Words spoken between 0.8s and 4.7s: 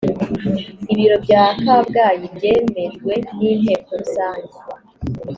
ibiro bya kabgayi byemejwe n’inteko rusange